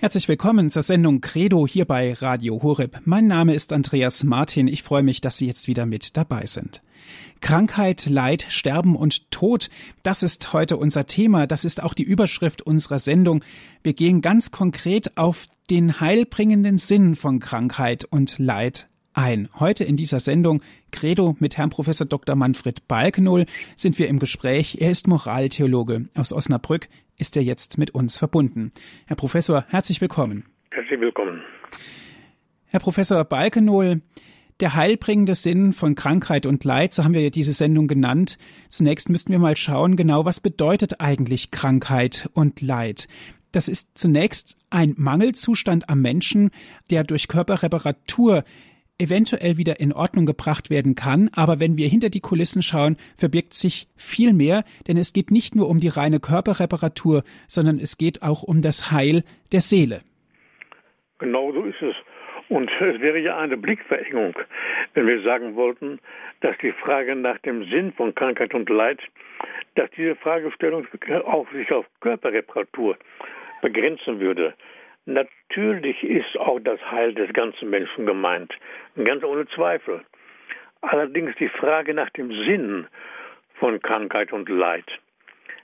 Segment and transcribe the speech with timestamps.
[0.00, 3.02] Herzlich willkommen zur Sendung Credo hier bei Radio Horeb.
[3.04, 4.66] Mein Name ist Andreas Martin.
[4.66, 6.80] Ich freue mich, dass Sie jetzt wieder mit dabei sind.
[7.42, 9.68] Krankheit, Leid, Sterben und Tod,
[10.02, 11.46] das ist heute unser Thema.
[11.46, 13.44] Das ist auch die Überschrift unserer Sendung.
[13.82, 19.50] Wir gehen ganz konkret auf den heilbringenden Sinn von Krankheit und Leid ein.
[19.58, 20.62] Heute in dieser Sendung
[20.92, 22.36] Credo mit Herrn Professor Dr.
[22.36, 23.44] Manfred Balkenohl
[23.76, 24.78] sind wir im Gespräch.
[24.80, 26.88] Er ist Moraltheologe aus Osnabrück,
[27.20, 28.72] ist er jetzt mit uns verbunden.
[29.06, 30.46] Herr Professor, herzlich willkommen.
[30.70, 31.42] Herzlich willkommen.
[32.66, 34.00] Herr Professor Balkenohl,
[34.60, 38.38] der heilbringende Sinn von Krankheit und Leid, so haben wir ja diese Sendung genannt.
[38.68, 43.08] Zunächst müssten wir mal schauen, genau was bedeutet eigentlich Krankheit und Leid.
[43.52, 46.50] Das ist zunächst ein Mangelzustand am Menschen,
[46.90, 48.44] der durch Körperreparatur
[49.00, 51.30] eventuell wieder in Ordnung gebracht werden kann.
[51.34, 55.56] Aber wenn wir hinter die Kulissen schauen, verbirgt sich viel mehr, denn es geht nicht
[55.56, 60.00] nur um die reine Körperreparatur, sondern es geht auch um das Heil der Seele.
[61.18, 61.96] Genau so ist es.
[62.48, 64.34] Und es wäre ja eine Blickverengung,
[64.94, 66.00] wenn wir sagen wollten,
[66.40, 68.98] dass die Frage nach dem Sinn von Krankheit und Leid,
[69.76, 70.86] dass diese Fragestellung
[71.26, 72.96] auch sich auf Körperreparatur
[73.62, 74.54] begrenzen würde.
[75.10, 78.54] Natürlich ist auch das Heil des ganzen Menschen gemeint,
[79.04, 80.04] ganz ohne Zweifel.
[80.82, 82.86] Allerdings die Frage nach dem Sinn
[83.54, 84.84] von Krankheit und Leid.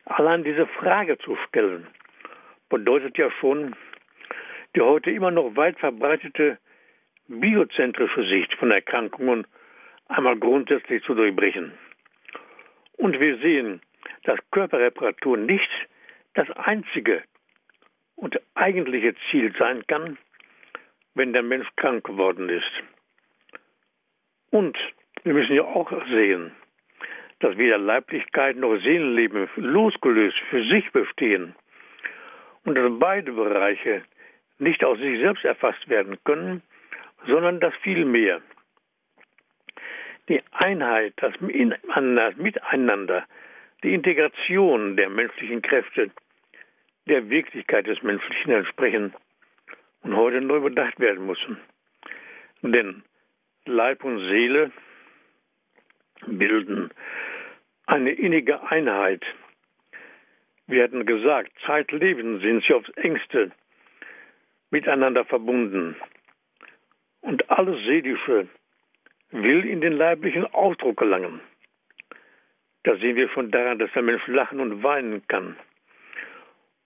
[0.05, 1.87] Allein diese Frage zu stellen,
[2.71, 3.77] bedeutet ja schon,
[4.75, 6.59] die heute immer noch weit verbreitete
[7.29, 9.47] biozentrische Sicht von Erkrankungen
[10.09, 11.71] einmal grundsätzlich zu durchbrechen.
[12.97, 13.81] Und wir sehen,
[14.25, 15.71] dass Körperreparatur nicht
[16.35, 17.23] das einzige
[18.17, 20.19] und eigentliche Ziel sein kann,
[21.15, 22.71] wenn der Mensch krank geworden ist.
[24.51, 24.77] Und
[25.23, 26.53] wir müssen ja auch sehen,
[27.41, 31.55] dass weder Leiblichkeit noch Seelenleben losgelöst für sich bestehen
[32.65, 34.03] und dass beide Bereiche
[34.59, 36.63] nicht aus sich selbst erfasst werden können,
[37.27, 38.41] sondern dass vielmehr
[40.29, 43.25] die Einheit, das Miteinander,
[43.83, 46.11] die Integration der menschlichen Kräfte
[47.07, 49.15] der Wirklichkeit des Menschlichen entsprechen
[50.03, 51.59] und heute neu bedacht werden müssen.
[52.63, 53.03] Denn
[53.65, 54.71] Leib und Seele
[56.27, 56.91] bilden
[57.87, 59.25] eine innige Einheit.
[60.67, 63.53] Wir hatten gesagt, zeitlebens sind sie aufs engste
[64.71, 65.97] miteinander verbunden.
[67.21, 68.49] Und alles Seelische
[69.31, 71.41] will in den leiblichen Ausdruck gelangen.
[72.83, 75.57] Da sehen wir schon daran, dass der Mensch lachen und weinen kann.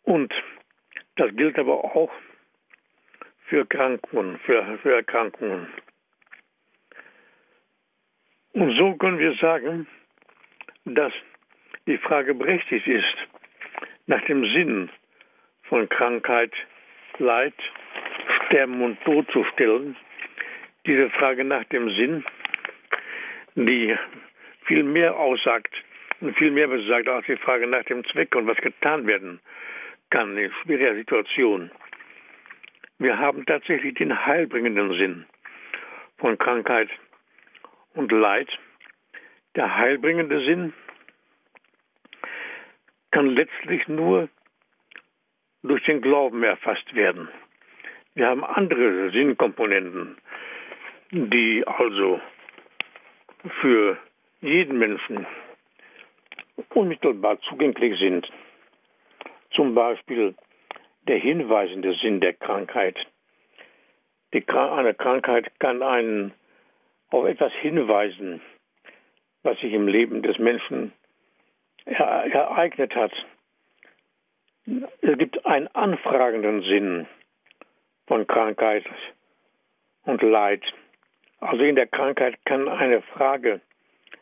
[0.05, 0.33] Und
[1.16, 2.11] das gilt aber auch
[3.47, 5.66] für Krankungen, für, für Erkrankungen.
[8.53, 9.87] Und so können wir sagen,
[10.84, 11.12] dass
[11.87, 13.16] die Frage berechtigt ist,
[14.06, 14.91] nach dem Sinn
[15.65, 16.53] von Krankheit,
[17.19, 17.55] Leid,
[18.47, 19.97] Sterben und Tod zu stellen,
[20.87, 22.25] diese Frage nach dem Sinn,
[23.55, 23.97] die
[24.65, 25.75] viel mehr aussagt
[26.21, 29.41] und viel mehr besagt als die Frage nach dem Zweck und was getan werden
[30.10, 31.71] kann in schwieriger Situation.
[32.98, 35.26] Wir haben tatsächlich den heilbringenden Sinn
[36.19, 36.91] von Krankheit
[37.94, 38.48] und Leid.
[39.56, 40.72] Der heilbringende Sinn
[43.10, 44.28] kann letztlich nur
[45.62, 47.28] durch den Glauben erfasst werden.
[48.15, 50.16] Wir haben andere Sinnkomponenten,
[51.10, 52.21] die also
[53.60, 53.98] für
[54.41, 55.27] jeden Menschen
[56.71, 58.31] unmittelbar zugänglich sind.
[59.60, 60.34] Zum Beispiel
[61.06, 62.97] der hinweisende Sinn der Krankheit.
[64.32, 66.32] Die, eine Krankheit kann einen
[67.10, 68.41] auf etwas hinweisen,
[69.43, 70.94] was sich im Leben des Menschen
[71.84, 73.12] ereignet hat.
[75.03, 77.06] Es gibt einen anfragenden Sinn
[78.06, 78.87] von Krankheit
[80.04, 80.62] und Leid.
[81.41, 83.60] Also in der Krankheit kann eine Frage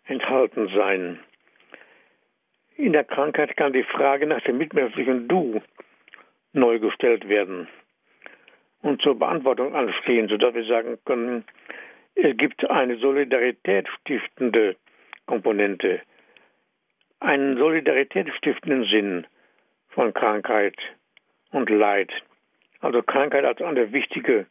[0.07, 1.21] enthalten sein.
[2.79, 5.61] In der Krankheit kann die Frage nach dem mitmenschlichen Du
[6.53, 7.67] neu gestellt werden
[8.83, 11.45] und zur Beantwortung anstehen, sodass wir sagen können,
[12.15, 14.77] es gibt eine solidaritätsstiftende
[15.27, 16.03] Komponente,
[17.19, 19.27] einen solidaritätsstiftenden Sinn
[19.89, 20.77] von Krankheit
[21.51, 22.13] und Leid.
[22.79, 24.47] Also Krankheit als eine wichtige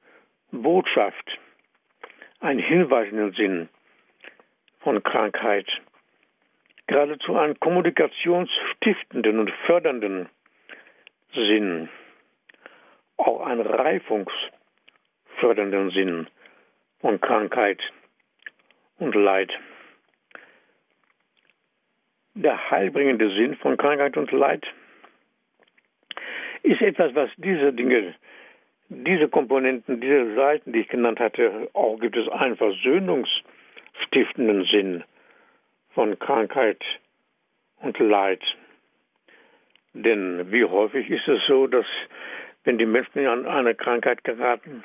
[0.52, 1.40] Botschaft,
[2.42, 3.70] einen hinweisenden Sinn
[4.82, 5.68] von Krankheit
[6.88, 10.30] geradezu einen kommunikationsstiftenden und fördernden
[11.34, 11.90] Sinn,
[13.18, 16.28] auch einen reifungsfördernden Sinn
[17.02, 17.80] von Krankheit
[18.98, 19.52] und Leid.
[22.34, 24.66] Der heilbringende Sinn von Krankheit und Leid
[26.64, 28.16] ist etwas, was diese Dinge
[28.90, 35.04] diese Komponenten, diese Seiten, die ich genannt hatte, auch gibt es einen versöhnungsstiftenden Sinn
[35.98, 36.80] von Krankheit
[37.82, 38.44] und Leid.
[39.94, 41.88] Denn wie häufig ist es so, dass
[42.66, 44.84] wenn die Menschen an eine Krankheit geraten,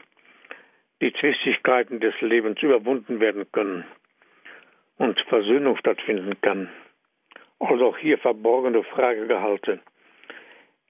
[1.03, 3.85] die Zwistigkeiten des Lebens überwunden werden können
[4.97, 6.70] und Versöhnung stattfinden kann.
[7.58, 9.81] Also auch hier verborgene Fragegehalte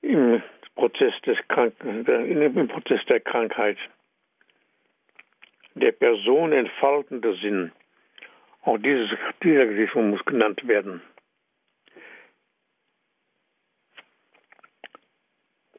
[0.03, 0.41] im
[0.77, 3.77] Prozess des Kranken, im Prozess der Krankheit.
[5.75, 7.73] Der Person entfaltende Sinn,
[8.63, 9.11] auch dieses,
[9.43, 11.03] dieser Gesichtspunkt muss genannt werden.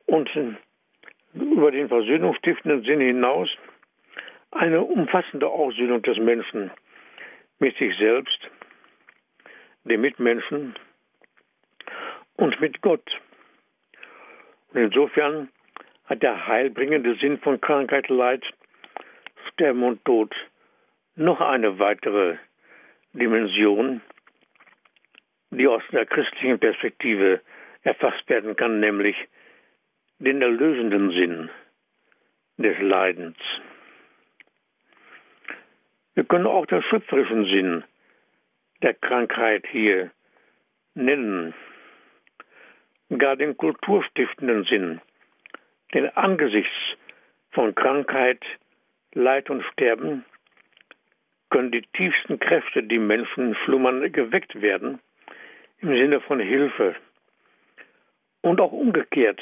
[0.05, 0.29] Und
[1.33, 3.49] über den versöhnungsstiftenden Sinn hinaus
[4.51, 6.71] eine umfassende Aussöhnung des Menschen
[7.59, 8.39] mit sich selbst,
[9.85, 10.75] den Mitmenschen
[12.35, 13.09] und mit Gott.
[14.73, 15.49] Und insofern
[16.05, 18.43] hat der heilbringende Sinn von Krankheit, Leid,
[19.51, 20.33] Sterben und Tod
[21.15, 22.37] noch eine weitere
[23.13, 24.01] Dimension,
[25.51, 27.41] die aus der christlichen Perspektive
[27.83, 29.15] erfasst werden kann, nämlich
[30.19, 31.49] den erlösenden Sinn
[32.57, 33.37] des Leidens.
[36.15, 37.83] Wir können auch den schöpferischen Sinn
[38.81, 40.11] der Krankheit hier
[40.93, 41.53] nennen,
[43.17, 45.01] gar den kulturstiftenden Sinn,
[45.93, 46.73] denn angesichts
[47.51, 48.43] von Krankheit,
[49.13, 50.25] Leid und Sterben
[51.53, 54.99] können die tiefsten Kräfte, die Menschen schlummern, geweckt werden
[55.81, 56.95] im Sinne von Hilfe.
[58.41, 59.39] Und auch umgekehrt.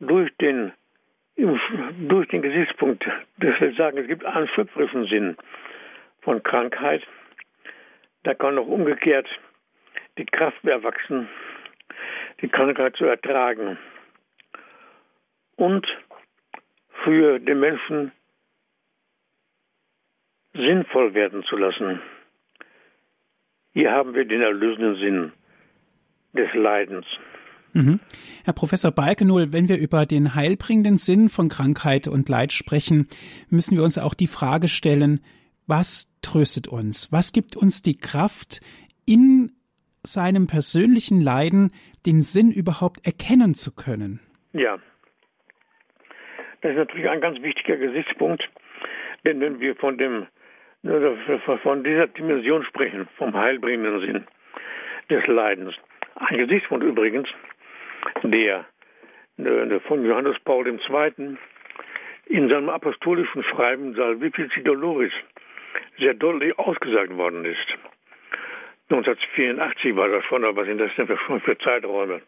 [0.00, 0.72] Durch den
[1.36, 3.04] durch den Gesichtspunkt,
[3.36, 5.36] dass wir sagen, es gibt einen schöpferischen Sinn
[6.22, 7.06] von Krankheit,
[8.22, 9.28] da kann auch umgekehrt
[10.16, 11.28] die Kraft erwachsen,
[12.40, 13.76] die Krankheit zu ertragen.
[15.56, 15.86] Und
[17.04, 18.12] für den Menschen
[20.56, 22.00] sinnvoll werden zu lassen.
[23.72, 25.32] Hier haben wir den erlösenden Sinn
[26.32, 27.06] des Leidens.
[27.72, 28.00] Mhm.
[28.44, 33.06] Herr Professor Balkenohl, wenn wir über den heilbringenden Sinn von Krankheit und Leid sprechen,
[33.50, 35.20] müssen wir uns auch die Frage stellen,
[35.66, 37.12] was tröstet uns?
[37.12, 38.60] Was gibt uns die Kraft,
[39.04, 39.52] in
[40.02, 41.70] seinem persönlichen Leiden
[42.06, 44.20] den Sinn überhaupt erkennen zu können?
[44.52, 44.78] Ja,
[46.62, 48.42] das ist natürlich ein ganz wichtiger Gesichtspunkt,
[49.24, 50.26] denn wenn wir von dem
[51.62, 54.26] von dieser Dimension sprechen, vom heilbringenden Sinn
[55.10, 55.74] des Leidens,
[56.16, 57.28] ein Gesichtspunkt übrigens,
[58.22, 58.64] der
[59.86, 61.36] von Johannes Paul II.
[62.26, 65.12] in seinem apostolischen Schreiben Salvifici Doloris
[65.98, 67.66] sehr deutlich ausgesagt worden ist.
[68.88, 72.22] 1984 war das schon, aber was sind das denn für, für Zeiträume?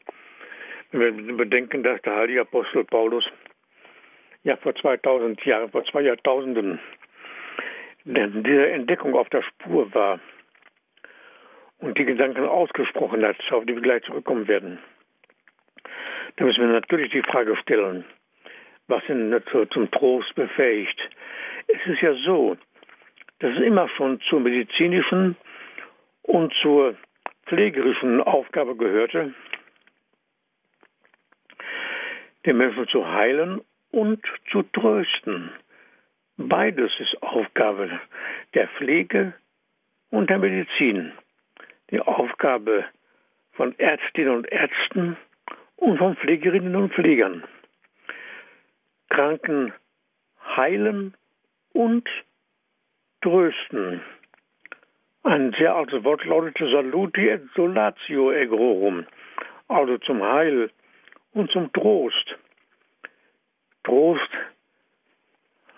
[0.91, 3.25] Wenn wir bedenken, dass der heilige Apostel Paulus
[4.43, 6.81] ja vor 2000 Jahren, vor zwei Jahrtausenden
[8.09, 10.21] dieser Entdeckung auf der Spur war
[11.79, 14.79] und die Gedanken ausgesprochen hat, auf die wir gleich zurückkommen werden.
[16.37, 18.05] Da müssen wir natürlich die Frage stellen,
[18.87, 20.99] was ihn dazu zum Trost befähigt.
[21.67, 22.57] Es ist ja so,
[23.41, 25.37] dass es immer schon zur medizinischen
[26.23, 26.97] und zur
[27.47, 29.35] pflegerischen Aufgabe gehörte,
[32.47, 33.61] den Menschen zu heilen
[33.91, 35.53] und zu trösten.
[36.41, 37.99] Beides ist Aufgabe
[38.55, 39.35] der Pflege
[40.11, 41.13] und der Medizin.
[41.91, 42.85] Die Aufgabe
[43.55, 45.17] von Ärztinnen und Ärzten
[45.77, 47.43] und von Pflegerinnen und Pflegern.
[49.11, 49.73] Kranken
[50.57, 51.15] heilen
[51.73, 52.09] und
[53.21, 54.01] trösten.
[55.25, 59.07] Ein sehr altes Wort lautete Saluti et solatio egrorum,
[59.67, 60.71] also zum Heil
[61.33, 62.37] und zum Trost.
[63.83, 64.31] Trost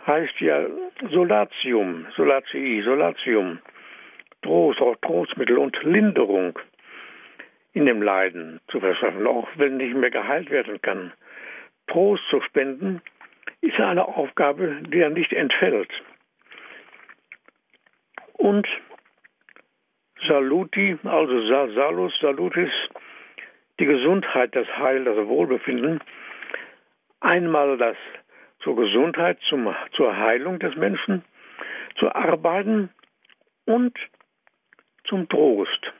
[0.06, 0.66] heißt ja
[1.10, 3.58] Solatium, Solatii, Solatium,
[4.42, 6.58] Trost, auch Trostmittel und Linderung
[7.72, 11.12] in dem Leiden zu verschaffen, auch wenn nicht mehr geheilt werden kann.
[11.86, 13.02] Trost zu spenden
[13.60, 15.90] ist eine Aufgabe, die ja nicht entfällt.
[18.34, 18.66] Und
[20.26, 22.70] Saluti, also Salus, Salutis,
[23.78, 26.00] die Gesundheit, das Heil, das Wohlbefinden,
[27.20, 27.96] einmal das
[28.60, 31.24] zur Gesundheit, zum, zur Heilung des Menschen,
[31.98, 32.90] zu arbeiten
[33.66, 33.98] und
[35.04, 35.92] zum Trost.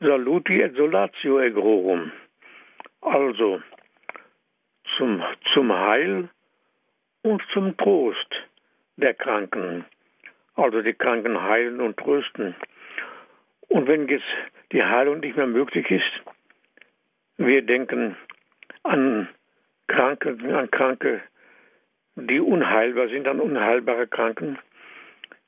[0.00, 2.12] Saluti et solatio egrorum.
[3.00, 3.60] Also
[4.96, 5.22] zum,
[5.52, 6.28] zum Heil
[7.22, 8.48] und zum Trost
[8.96, 9.84] der Kranken.
[10.54, 12.54] Also die Kranken heilen und trösten.
[13.68, 14.24] Und wenn jetzt
[14.72, 16.12] die Heilung nicht mehr möglich ist,
[17.36, 18.16] wir denken
[18.82, 19.28] an
[19.88, 21.22] Kranke, an Kranke,
[22.14, 24.58] die unheilbar sind, an unheilbare Kranken.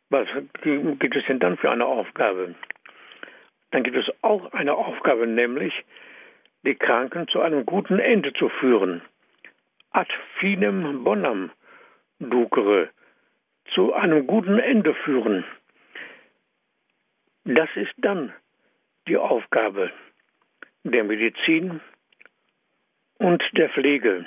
[0.09, 0.27] Was
[0.63, 2.55] gibt es denn dann für eine Aufgabe?
[3.71, 5.73] Dann gibt es auch eine Aufgabe, nämlich
[6.65, 9.03] die Kranken zu einem guten Ende zu führen.
[9.93, 11.51] Ad finem bonam
[12.19, 12.91] ducere,
[13.75, 15.45] zu einem guten Ende führen.
[17.45, 18.33] Das ist dann
[19.09, 19.91] die Aufgabe
[20.85, 21.81] der Medizin
[23.21, 24.25] und der Pflege.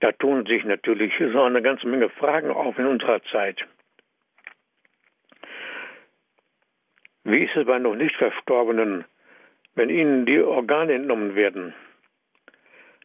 [0.00, 3.58] Da tun sich natürlich so eine ganze Menge Fragen auf in unserer Zeit.
[7.24, 9.06] Wie ist es bei noch nicht Verstorbenen,
[9.74, 11.74] wenn ihnen die Organe entnommen werden?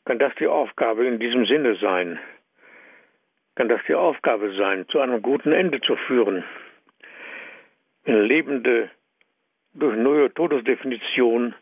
[0.03, 2.19] Kann das die Aufgabe in diesem Sinne sein?
[3.55, 6.43] Kann das die Aufgabe sein, zu einem guten Ende zu führen?
[8.03, 8.89] Wenn Lebende
[9.73, 11.55] durch neue Todesdefinition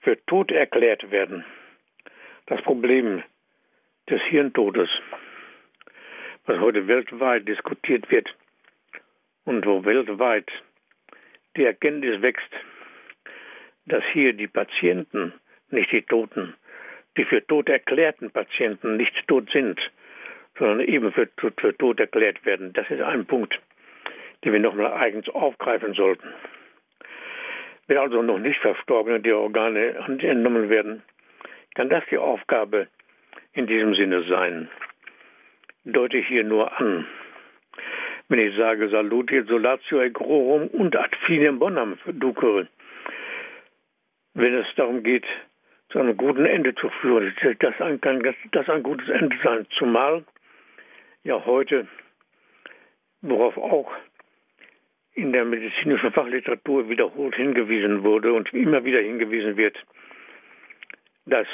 [0.00, 1.44] für tot erklärt werden.
[2.46, 3.22] Das Problem
[4.10, 4.90] des Hirntodes,
[6.46, 8.34] was heute weltweit diskutiert wird
[9.44, 10.50] und wo weltweit
[11.56, 12.50] die Erkenntnis wächst,
[13.86, 15.32] dass hier die Patienten,
[15.70, 16.54] nicht die Toten,
[17.16, 19.78] die für tot erklärten Patienten nicht tot sind,
[20.58, 22.72] sondern eben für, für tot erklärt werden.
[22.72, 23.58] Das ist ein Punkt,
[24.44, 26.28] den wir nochmal eigens aufgreifen sollten.
[27.86, 31.02] Wenn also noch nicht Verstorbene die Organe entnommen werden,
[31.74, 32.88] kann das die Aufgabe
[33.52, 34.68] in diesem Sinne sein.
[35.84, 37.06] Deute ich hier nur an,
[38.28, 42.68] wenn ich sage Salute Solatio Egrorum und ad finem bonam ducere,
[44.34, 45.26] wenn es darum geht,
[45.90, 50.24] zu einem guten Ende zu führen, das kann das ein gutes Ende sein, zumal
[51.24, 51.86] ja heute,
[53.20, 53.92] worauf auch
[55.14, 59.76] in der medizinischen Fachliteratur wiederholt hingewiesen wurde und immer wieder hingewiesen wird,
[61.26, 61.46] dass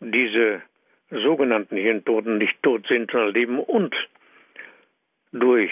[0.00, 0.62] diese
[1.10, 3.94] sogenannten Hirntoten nicht tot sind, sondern leben und
[5.32, 5.70] durch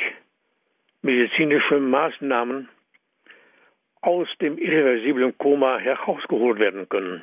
[1.02, 2.68] medizinische Maßnahmen
[4.00, 7.22] aus dem irreversiblen Koma herausgeholt werden können.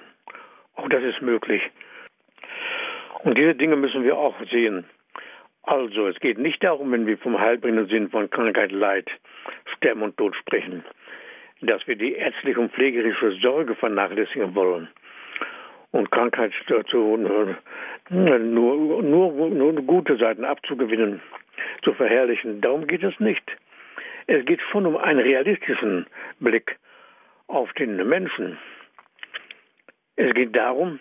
[0.75, 1.61] Auch das ist möglich.
[3.23, 4.85] Und diese Dinge müssen wir auch sehen.
[5.63, 9.09] Also, es geht nicht darum, wenn wir vom heilbringenden Sinn von Krankheit, Leid,
[9.77, 10.83] Sterben und Tod sprechen,
[11.61, 14.89] dass wir die ärztliche und pflegerische Sorge vernachlässigen wollen
[15.93, 16.51] und Krankheit
[18.09, 21.21] nur, nur, nur, nur gute Seiten abzugewinnen
[21.83, 22.61] zu verherrlichen.
[22.61, 23.43] Darum geht es nicht.
[24.25, 26.07] Es geht schon um einen realistischen
[26.39, 26.77] Blick
[27.47, 28.57] auf den Menschen.
[30.15, 30.99] Es geht darum,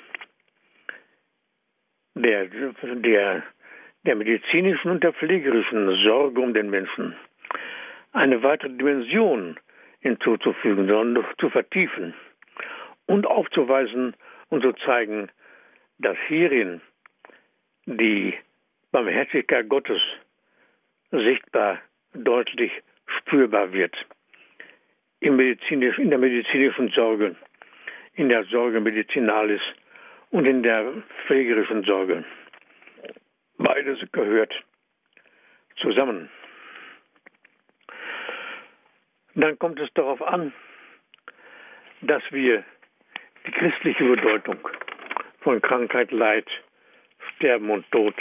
[2.14, 3.42] der, der,
[4.04, 7.16] der medizinischen und der pflegerischen Sorge um den Menschen
[8.12, 9.58] eine weitere Dimension
[10.00, 12.12] hinzuzufügen, sondern zu vertiefen
[13.06, 14.14] und aufzuweisen
[14.52, 15.30] und zu zeigen,
[15.98, 16.82] dass hierin
[17.86, 18.34] die
[18.90, 20.00] Barmherzigkeit Gottes
[21.10, 21.80] sichtbar,
[22.12, 22.70] deutlich
[23.06, 23.96] spürbar wird.
[25.20, 27.34] in der medizinischen Sorge,
[28.12, 29.62] in der Sorge medicinalis
[30.30, 32.22] und in der pflegerischen Sorge.
[33.56, 34.52] Beides gehört
[35.76, 36.28] zusammen.
[39.34, 40.52] Dann kommt es darauf an,
[42.02, 42.64] dass wir
[43.46, 44.58] die christliche Bedeutung
[45.40, 46.46] von Krankheit, Leid,
[47.34, 48.14] Sterben und Tod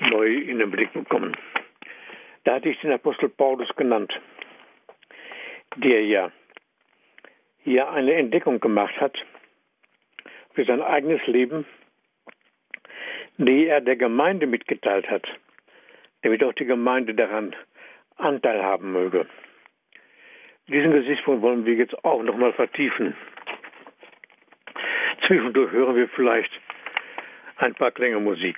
[0.00, 1.36] neu in den Blick bekommen.
[2.44, 4.12] Da hatte ich den Apostel Paulus genannt,
[5.76, 6.30] der ja
[7.64, 9.16] hier eine Entdeckung gemacht hat
[10.54, 11.66] für sein eigenes Leben,
[13.36, 15.26] die er der Gemeinde mitgeteilt hat,
[16.22, 17.54] damit auch die Gemeinde daran
[18.16, 19.26] Anteil haben möge.
[20.68, 23.16] Diesen Gesichtspunkt wollen wir jetzt auch nochmal vertiefen.
[25.28, 26.50] Zwischendurch hören wir vielleicht
[27.58, 28.56] ein paar Klänge Musik.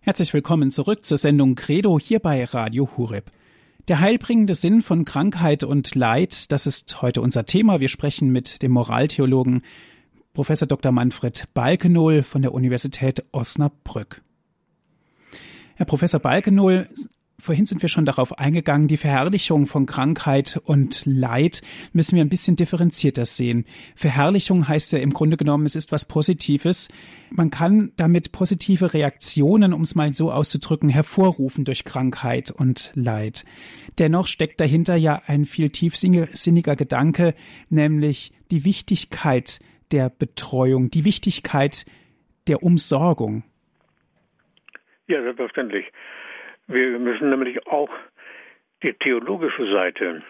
[0.00, 3.24] Herzlich willkommen zurück zur Sendung Credo hier bei Radio Hureb.
[3.86, 7.80] Der heilbringende Sinn von Krankheit und Leid, das ist heute unser Thema.
[7.80, 9.60] Wir sprechen mit dem Moraltheologen
[10.32, 10.90] Professor Dr.
[10.90, 14.22] Manfred Balkenohl von der Universität Osnabrück.
[15.74, 16.88] Herr Professor Balkenohl,
[17.44, 21.60] Vorhin sind wir schon darauf eingegangen, die Verherrlichung von Krankheit und Leid
[21.92, 23.66] müssen wir ein bisschen differenzierter sehen.
[23.96, 26.88] Verherrlichung heißt ja im Grunde genommen, es ist was Positives.
[27.28, 33.44] Man kann damit positive Reaktionen, um es mal so auszudrücken, hervorrufen durch Krankheit und Leid.
[33.98, 37.34] Dennoch steckt dahinter ja ein viel tiefsinniger Gedanke,
[37.68, 39.58] nämlich die Wichtigkeit
[39.92, 41.84] der Betreuung, die Wichtigkeit
[42.48, 43.44] der Umsorgung.
[45.08, 45.84] Ja, selbstverständlich.
[46.66, 47.90] Wir müssen nämlich auch
[48.82, 50.22] die theologische Seite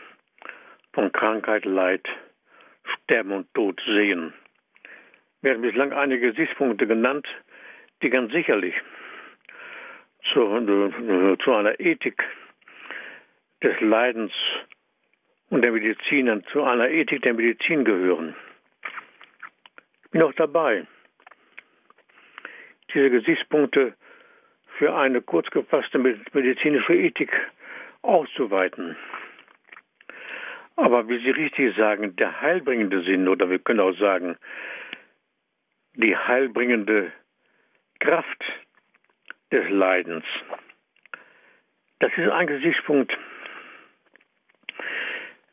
[0.93, 2.07] von Krankheit, Leid,
[2.85, 4.33] Sterben und Tod sehen.
[5.43, 7.27] Wir haben bislang einige Gesichtspunkte genannt,
[8.03, 8.75] die ganz sicherlich
[10.33, 12.23] zu, zu einer Ethik
[13.63, 14.33] des Leidens
[15.51, 18.35] und der Medizin, zu einer Ethik der Medizin gehören.
[20.05, 20.87] Ich bin auch dabei,
[22.93, 23.95] diese Gesichtspunkte
[24.79, 27.31] für eine kurz gefasste medizinische Ethik
[28.03, 28.97] auszuweiten.
[30.77, 34.37] Aber wie Sie richtig sagen, der heilbringende Sinn, oder wir können auch sagen,
[35.95, 37.13] die heilbringende
[38.01, 38.45] Kraft
[39.53, 40.25] des Leidens,
[42.01, 43.17] das ist ein Gesichtspunkt,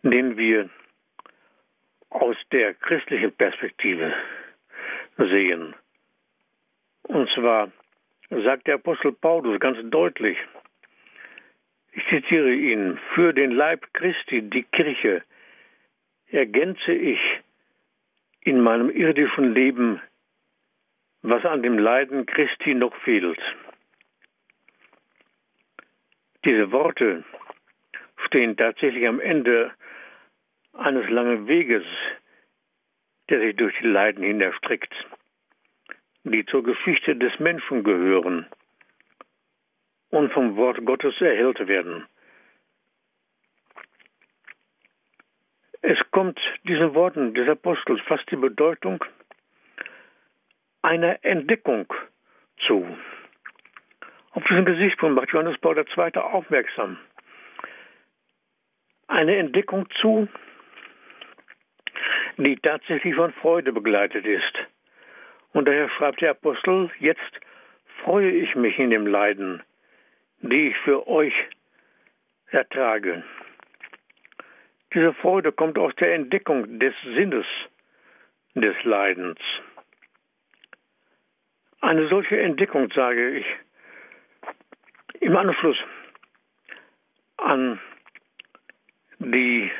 [0.02, 0.70] den wir
[2.10, 4.14] aus der christlichen Perspektive
[5.18, 5.76] sehen.
[7.04, 7.72] Und zwar
[8.32, 10.38] sagt der Apostel Paulus ganz deutlich,
[11.94, 15.24] ich zitiere ihn, für den Leib Christi, die Kirche,
[16.28, 17.20] ergänze ich
[18.40, 20.02] in meinem irdischen Leben,
[21.22, 23.40] was an dem Leiden Christi noch fehlt.
[26.46, 27.24] Diese Worte
[28.26, 29.72] stehen tatsächlich am Ende
[30.74, 31.84] eines langen Weges,
[33.30, 34.94] der sich durch die Leiden hin erstreckt,
[36.24, 38.46] die zur Geschichte des Menschen gehören
[40.10, 42.06] und vom Wort Gottes erhellt werden.
[45.82, 49.04] Es kommt diesen Worten des Apostels fast die Bedeutung
[50.84, 51.92] einer Entdeckung
[52.68, 52.86] zu.
[54.32, 56.18] Auf diesen Gesichtspunkt macht Johannes Paul II.
[56.18, 56.98] aufmerksam.
[59.08, 60.28] Eine Entdeckung zu,
[62.38, 64.71] die tatsächlich von Freude begleitet ist.
[65.54, 67.40] Und daher schreibt der Apostel, jetzt
[68.04, 69.62] freue ich mich in dem Leiden,
[70.42, 71.34] die ich für euch
[72.48, 73.24] ertrage.
[74.94, 77.46] Diese Freude kommt aus der Entdeckung des Sinnes
[78.56, 79.40] des Leidens.
[81.80, 83.46] Eine solche Entdeckung, sage ich,
[85.22, 85.78] im Anschluss
[87.38, 87.80] an
[89.20, 89.72] die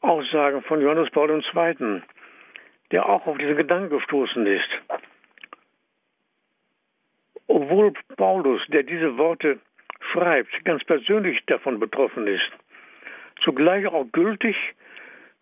[0.00, 2.02] Aussagen von Johannes Paul II.,
[2.92, 4.68] der auch auf diesen Gedanken gestoßen ist.
[7.48, 9.58] Obwohl Paulus, der diese Worte
[10.12, 12.50] schreibt, ganz persönlich davon betroffen ist,
[13.42, 14.56] zugleich auch gültig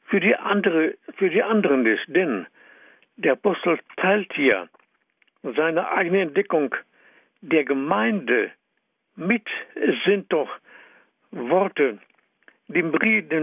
[0.07, 2.05] für die, andere, für die anderen ist.
[2.09, 2.47] Denn
[3.17, 4.69] der Apostel teilt hier
[5.43, 6.75] seine eigene Entdeckung
[7.41, 8.51] der Gemeinde
[9.17, 9.47] mit.
[9.75, 10.49] Es sind doch
[11.31, 11.99] Worte,
[12.69, 12.93] die in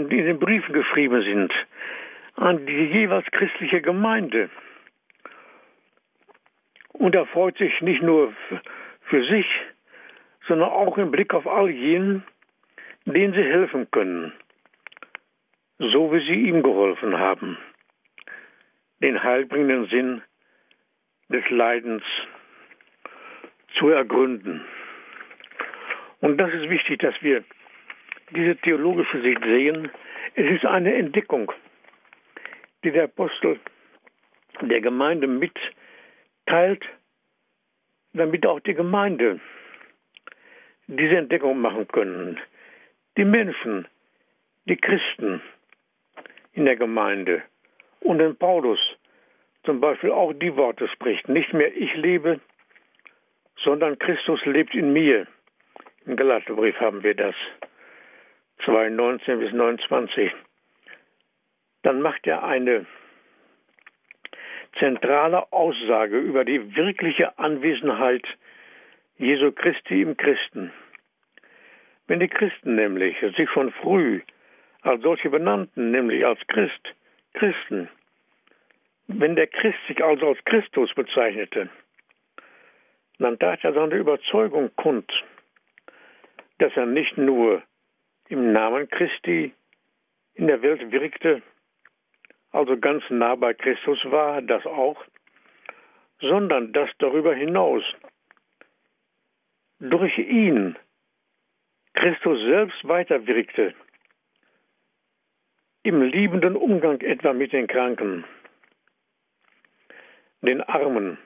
[0.09, 1.53] den Briefen geschrieben sind
[2.41, 4.49] an die jeweils christliche Gemeinde.
[6.93, 8.33] Und er freut sich nicht nur
[9.01, 9.45] für sich,
[10.47, 12.23] sondern auch im Blick auf all jenen,
[13.05, 14.33] denen sie helfen können,
[15.77, 17.57] so wie sie ihm geholfen haben,
[19.01, 20.21] den heilbringenden Sinn
[21.29, 22.03] des Leidens
[23.77, 24.65] zu ergründen.
[26.21, 27.43] Und das ist wichtig, dass wir
[28.31, 29.91] diese theologische Sicht sehen.
[30.35, 31.51] Es ist eine Entdeckung,
[32.83, 33.59] die der Apostel
[34.61, 36.85] der Gemeinde mitteilt,
[38.13, 39.39] damit auch die Gemeinde
[40.87, 42.39] diese Entdeckung machen können.
[43.17, 43.87] Die Menschen,
[44.65, 45.41] die Christen
[46.53, 47.43] in der Gemeinde
[48.01, 48.79] und den Paulus
[49.63, 51.29] zum Beispiel auch die Worte spricht.
[51.29, 52.39] Nicht mehr ich lebe,
[53.63, 55.27] sondern Christus lebt in mir.
[56.05, 57.35] Im Galaterbrief haben wir das.
[58.65, 60.31] 2, 19 bis 29.
[61.83, 62.85] Dann macht er eine
[64.79, 68.25] zentrale Aussage über die wirkliche Anwesenheit
[69.17, 70.71] Jesu Christi im Christen.
[72.07, 74.21] Wenn die Christen nämlich sich schon früh
[74.81, 76.95] als solche benannten, nämlich als Christ,
[77.33, 77.89] Christen,
[79.07, 81.69] wenn der Christ sich also als Christus bezeichnete,
[83.19, 85.11] dann tat er seine Überzeugung kund,
[86.57, 87.61] dass er nicht nur
[88.29, 89.53] im Namen Christi
[90.33, 91.41] in der Welt wirkte,
[92.51, 95.03] also ganz nah bei Christus war, das auch,
[96.19, 97.83] sondern dass darüber hinaus.
[99.79, 100.77] Durch ihn
[101.93, 103.73] Christus selbst weiterwirkte,
[105.83, 108.23] im liebenden Umgang etwa mit den Kranken,
[110.41, 111.17] den Armen,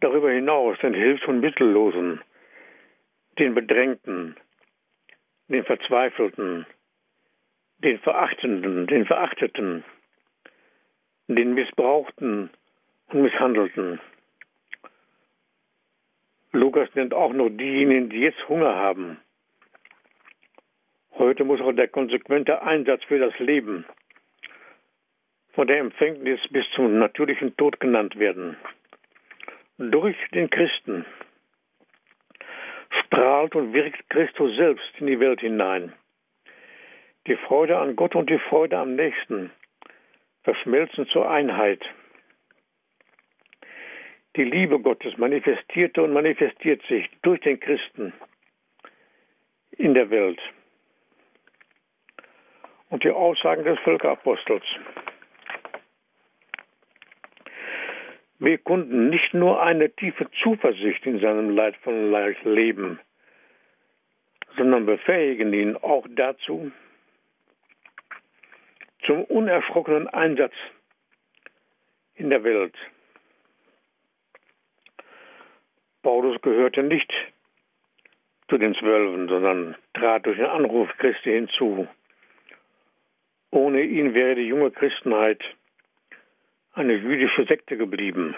[0.00, 2.22] darüber hinaus den Hilfs- und Mittellosen,
[3.38, 4.36] den Bedrängten,
[5.48, 6.66] den Verzweifelten,
[7.84, 9.84] den Verachtenden, den Verachteten,
[11.28, 12.50] den Missbrauchten
[13.08, 14.00] und Misshandelten.
[16.52, 19.18] Lukas nennt auch noch diejenigen, die jetzt Hunger haben.
[21.12, 23.84] Heute muss auch der konsequente Einsatz für das Leben
[25.52, 28.56] von der Empfängnis bis zum natürlichen Tod genannt werden.
[29.78, 31.04] Durch den Christen
[33.06, 35.92] strahlt und wirkt Christus selbst in die Welt hinein.
[37.26, 39.50] Die Freude an Gott und die Freude am Nächsten
[40.42, 41.82] verschmelzen zur Einheit.
[44.36, 48.12] Die Liebe Gottes manifestierte und manifestiert sich durch den Christen
[49.70, 50.40] in der Welt.
[52.90, 54.64] Und die Aussagen des Völkerapostels.
[58.38, 63.00] Wir konnten nicht nur eine tiefe Zuversicht in seinem leidvollen Leben,
[64.56, 66.70] sondern befähigen ihn auch dazu,
[69.06, 70.54] zum unerschrockenen Einsatz
[72.14, 72.74] in der Welt.
[76.02, 77.12] Paulus gehörte nicht
[78.48, 81.88] zu den Zwölfen, sondern trat durch den Anruf Christi hinzu.
[83.50, 85.42] Ohne ihn wäre die junge Christenheit
[86.74, 88.34] eine jüdische Sekte geblieben.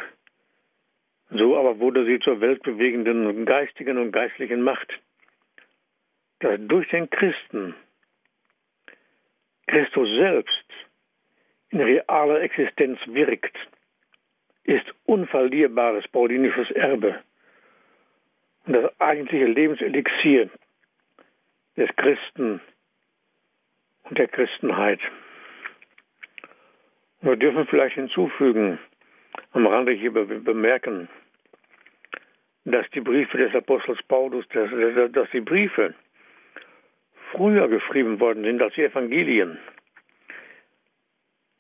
[1.31, 4.93] So aber wurde sie zur weltbewegenden geistigen und geistlichen Macht,
[6.39, 7.75] dass durch den Christen
[9.67, 10.65] Christus selbst
[11.71, 13.57] in realer Existenz wirkt,
[14.65, 17.23] ist unverlierbares paulinisches Erbe
[18.67, 20.51] und das eigentliche Lebenselixier
[21.77, 22.61] des Christen
[24.05, 25.01] und der Christenheit.
[27.21, 28.79] Wir dürfen vielleicht hinzufügen,
[29.53, 31.09] am Rande hier bemerken,
[32.65, 34.71] dass die Briefe des Apostels Paulus, dass,
[35.13, 35.95] dass die Briefe
[37.33, 39.59] früher geschrieben worden sind als die Evangelien.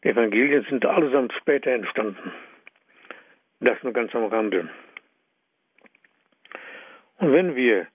[0.05, 2.33] Die Evangelien sind allesamt später entstanden.
[3.61, 4.68] Das nur ganz am Rande.
[7.18, 7.87] Und wenn wir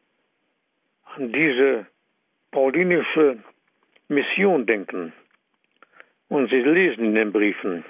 [1.15, 1.85] an diese
[2.51, 3.37] paulinische
[4.07, 5.13] Mission denken,
[6.29, 7.83] und Sie lesen in den Briefen,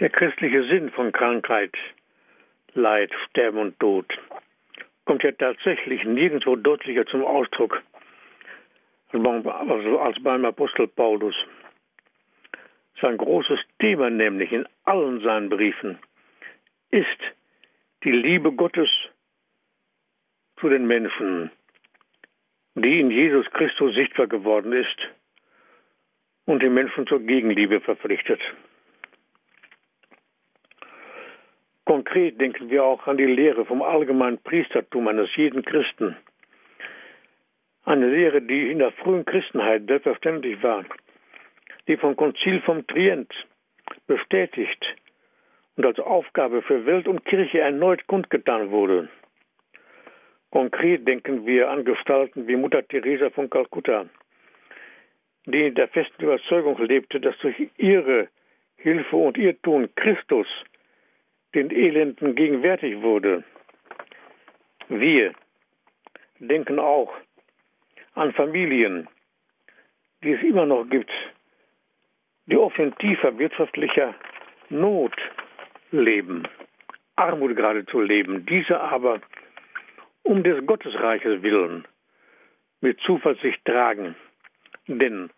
[0.00, 1.74] der christliche Sinn von Krankheit,
[2.72, 4.06] Leid, Sterben und Tod
[5.04, 7.82] kommt ja tatsächlich nirgendwo deutlicher zum Ausdruck
[9.12, 11.34] als beim Apostel Paulus.
[13.00, 15.98] Sein großes Thema nämlich in allen seinen Briefen
[16.90, 17.20] ist
[18.02, 18.88] die Liebe Gottes
[20.58, 21.50] zu den Menschen,
[22.74, 24.96] die in Jesus Christus sichtbar geworden ist
[26.46, 28.40] und die Menschen zur Gegenliebe verpflichtet.
[31.84, 36.16] Konkret denken wir auch an die Lehre vom allgemeinen Priestertum eines jeden Christen.
[37.84, 40.84] Eine Lehre, die in der frühen Christenheit selbstverständlich war,
[41.86, 43.30] die vom Konzil vom Trient
[44.06, 44.82] bestätigt
[45.76, 49.10] und als Aufgabe für Welt und Kirche erneut kundgetan wurde.
[50.50, 54.06] Konkret denken wir an Gestalten wie Mutter Teresa von Kalkutta,
[55.44, 58.28] die in der festen Überzeugung lebte, dass durch ihre
[58.76, 60.46] Hilfe und ihr Tun Christus
[61.54, 63.44] den Elenden gegenwärtig wurde.
[64.88, 65.32] Wir
[66.38, 67.12] denken auch
[68.14, 69.08] an Familien,
[70.22, 71.10] die es immer noch gibt,
[72.46, 74.14] die oft in tiefer wirtschaftlicher
[74.68, 75.14] Not
[75.90, 76.46] leben,
[77.16, 79.20] Armut geradezu leben, diese aber
[80.22, 81.86] um des Gottesreiches willen
[82.80, 84.14] mit Zuversicht tragen.
[84.86, 85.30] Denn,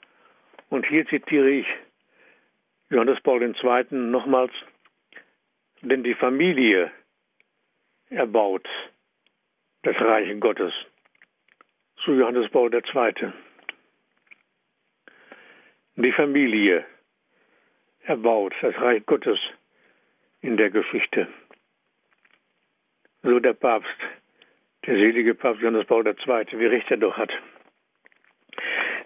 [0.70, 1.66] und hier zitiere ich
[2.90, 3.84] Johannes Paul II.
[3.90, 4.52] nochmals,
[5.88, 6.90] denn die Familie
[8.10, 8.68] erbaut
[9.82, 10.72] das Reich Gottes.
[12.04, 13.32] Zu Johannes Paul II.
[15.96, 16.84] Die Familie
[18.02, 19.38] erbaut das Reich Gottes
[20.40, 21.28] in der Geschichte.
[23.22, 24.00] So der Papst
[24.86, 27.32] der selige Papst Johannes Paul II., wie recht er doch hat.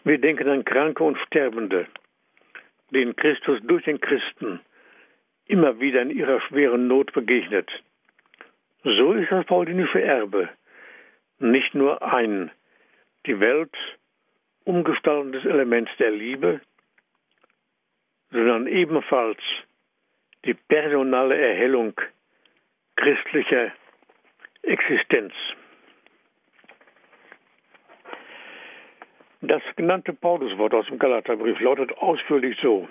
[0.05, 1.87] Wir denken an Kranke und Sterbende,
[2.91, 4.61] denen Christus durch den Christen
[5.51, 7.69] immer wieder in ihrer schweren Not begegnet.
[8.85, 10.49] So ist das paulinische Erbe
[11.41, 12.51] nicht nur ein
[13.27, 13.75] die Welt
[14.65, 16.61] umgestaltendes Element der Liebe,
[18.31, 19.41] sondern ebenfalls
[20.45, 21.95] die personale Erhellung
[22.97, 23.73] christlicher
[24.63, 25.33] Existenz.
[29.43, 32.89] Das genannte Pauluswort aus dem Galaterbrief lautet ausführlich so.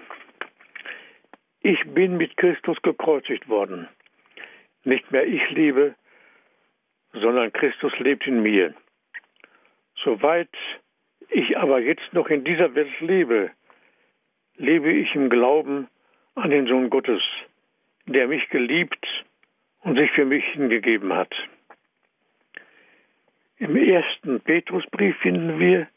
[1.62, 3.88] Ich bin mit Christus gekreuzigt worden.
[4.84, 5.96] Nicht mehr ich lebe,
[7.14, 8.74] sondern Christus lebt in mir.
[10.04, 10.50] Soweit
[11.30, 13.52] ich aber jetzt noch in dieser Welt lebe,
[14.56, 15.88] lebe ich im Glauben
[16.36, 17.22] an den Sohn Gottes,
[18.06, 19.06] der mich geliebt
[19.82, 21.34] und sich für mich hingegeben hat.
[23.58, 25.88] Im ersten Petrusbrief finden wir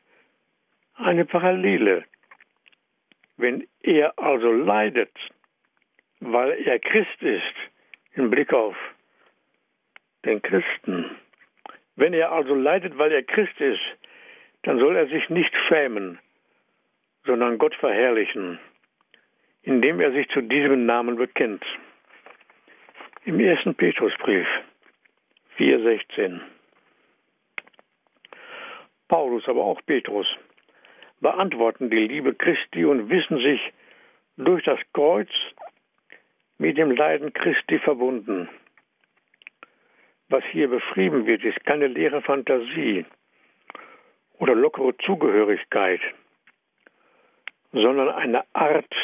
[0.94, 2.04] eine Parallele.
[3.36, 5.12] Wenn er also leidet,
[6.22, 7.54] weil er Christ ist,
[8.14, 8.76] im Blick auf
[10.24, 11.16] den Christen,
[11.96, 13.80] wenn er also leidet, weil er Christ ist,
[14.62, 16.20] dann soll er sich nicht schämen,
[17.24, 18.60] sondern Gott verherrlichen,
[19.62, 21.64] indem er sich zu diesem Namen bekennt.
[23.24, 24.46] Im ersten Petrusbrief
[25.58, 26.40] 4,16.
[29.08, 30.26] Paulus, aber auch Petrus
[31.20, 33.60] beantworten die Liebe Christi und wissen sich
[34.36, 35.28] durch das Kreuz
[36.62, 38.48] mit dem Leiden Christi verbunden.
[40.28, 43.04] Was hier beschrieben wird, ist keine leere Fantasie
[44.38, 46.00] oder lockere Zugehörigkeit,
[47.72, 48.94] sondern eine Art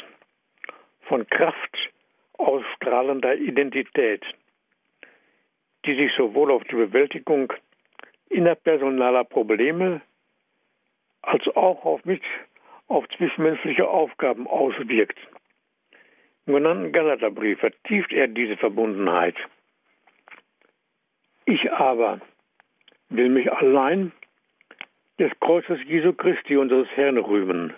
[1.09, 1.77] von Kraft
[2.35, 4.25] ausstrahlender Identität,
[5.85, 7.53] die sich sowohl auf die Bewältigung
[8.31, 10.01] innerpersonaler Probleme
[11.23, 12.23] als auch auf, mit,
[12.87, 15.19] auf zwischenmenschliche Aufgaben auswirkt.
[16.49, 19.37] Im genannten Galaterbrief vertieft er diese Verbundenheit.
[21.45, 22.23] Ich aber
[23.11, 24.13] will mich allein
[25.19, 27.75] des Kreuzes Jesu Christi, unseres Herrn, rühmen,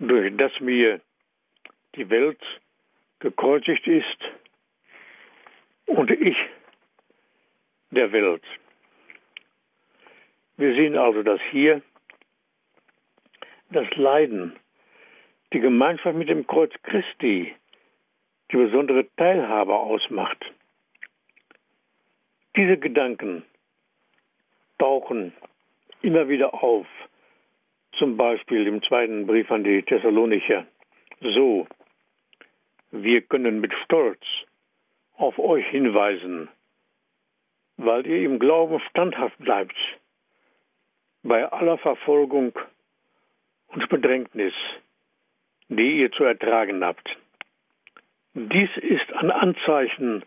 [0.00, 1.00] durch das mir
[1.94, 2.40] die Welt
[3.20, 4.18] gekreuzigt ist
[5.86, 6.36] und ich
[7.92, 8.42] der Welt.
[10.56, 11.82] Wir sehen also, dass hier
[13.70, 14.58] das Leiden,
[15.52, 17.54] die Gemeinschaft mit dem Kreuz Christi
[18.50, 20.38] die besondere Teilhabe ausmacht.
[22.56, 23.44] Diese Gedanken
[24.78, 25.32] tauchen
[26.02, 26.86] immer wieder auf,
[27.98, 30.66] zum Beispiel im zweiten Brief an die Thessalonicher.
[31.20, 31.66] So,
[32.90, 34.22] wir können mit Stolz
[35.16, 36.48] auf euch hinweisen,
[37.76, 39.76] weil ihr im Glauben standhaft bleibt,
[41.22, 42.52] bei aller Verfolgung
[43.68, 44.54] und Bedrängnis,
[45.68, 47.16] die ihr zu ertragen habt.
[48.34, 50.24] Dies ist ein Anzeichen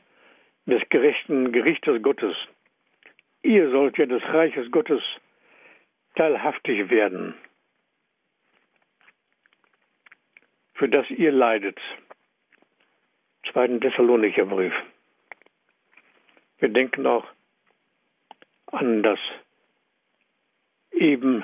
[0.66, 2.36] des gerechten Gerichtes Gottes.
[3.42, 5.02] Ihr sollt ja des Reiches Gottes
[6.16, 7.34] teilhaftig werden,
[10.74, 11.80] für das ihr leidet.
[13.52, 14.74] Zweiten Thessalonicher Brief.
[16.60, 17.26] Wir denken auch
[18.68, 19.20] an das
[20.92, 21.44] eben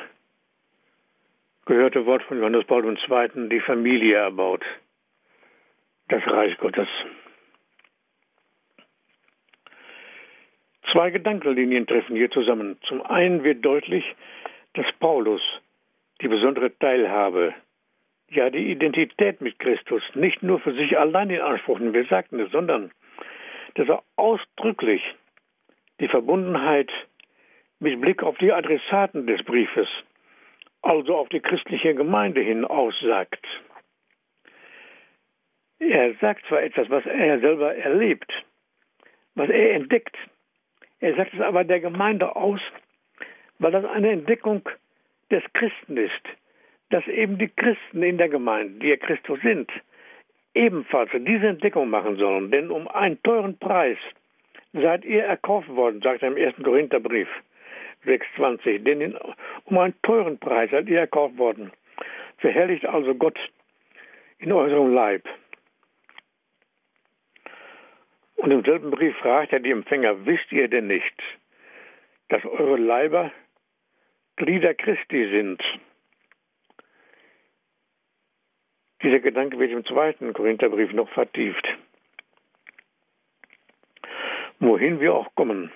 [1.67, 3.49] gehörte Wort von Johannes Paul II.
[3.49, 4.63] die Familie erbaut,
[6.07, 6.87] das Reich Gottes.
[10.91, 12.77] Zwei Gedankenlinien treffen hier zusammen.
[12.87, 14.05] Zum einen wird deutlich,
[14.73, 15.41] dass Paulus
[16.21, 17.53] die besondere Teilhabe,
[18.29, 22.39] ja die Identität mit Christus nicht nur für sich allein in Anspruch nimmt, wir sagten
[22.39, 22.91] es, sondern
[23.75, 25.03] dass er ausdrücklich
[25.99, 26.89] die Verbundenheit
[27.79, 29.87] mit Blick auf die Adressaten des Briefes,
[30.81, 33.45] also auf die christliche Gemeinde hin aussagt.
[35.79, 38.31] Er sagt zwar etwas, was er selber erlebt,
[39.35, 40.15] was er entdeckt,
[40.99, 42.59] er sagt es aber der Gemeinde aus,
[43.59, 44.67] weil das eine Entdeckung
[45.29, 46.21] des Christen ist,
[46.89, 49.69] dass eben die Christen in der Gemeinde, die ja Christus sind,
[50.55, 52.49] ebenfalls diese Entdeckung machen sollen.
[52.49, 53.97] Denn um einen teuren Preis
[54.73, 56.55] seid ihr erkauft worden, sagt er im 1.
[56.63, 57.27] Korintherbrief
[58.05, 58.79] 6,20.
[58.79, 59.17] Denn
[59.65, 61.71] um einen teuren Preis seid ihr erkauft worden.
[62.37, 63.37] Verherrlicht also Gott
[64.39, 65.23] in eurem Leib.
[68.35, 71.23] Und im selben Brief fragt er die Empfänger, wisst ihr denn nicht,
[72.29, 73.31] dass eure Leiber
[74.35, 75.61] Glieder Christi sind?
[79.01, 81.67] Dieser Gedanke wird im zweiten Korintherbrief noch vertieft.
[84.59, 85.71] Wohin wir auch kommen,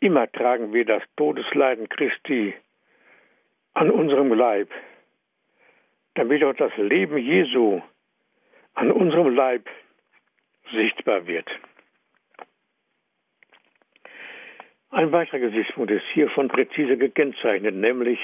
[0.00, 2.54] immer tragen wir das Todesleiden Christi
[3.74, 4.70] an unserem Leib,
[6.14, 7.80] damit auch das Leben Jesu
[8.74, 9.68] an unserem Leib
[10.72, 11.48] sichtbar wird.
[14.90, 18.18] Ein weiterer Gesichtspunkt ist hiervon präzise gekennzeichnet, nämlich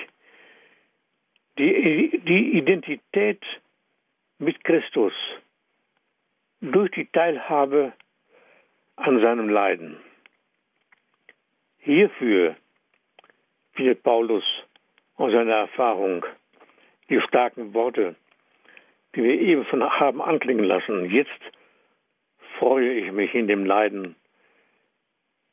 [1.59, 3.43] die, die Identität
[4.39, 5.13] mit Christus
[6.61, 7.93] durch die Teilhabe
[8.97, 9.99] an seinem Leiden.
[11.85, 12.57] Hierfür
[13.75, 14.45] findet Paulus
[15.17, 16.25] aus seiner Erfahrung
[17.11, 18.17] die starken Worte,
[19.15, 21.11] die wir eben von haben anklingen lassen.
[21.11, 21.41] Jetzt
[22.59, 24.17] freue ich mich in dem Leiden,